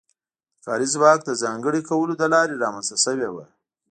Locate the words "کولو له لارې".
1.89-2.61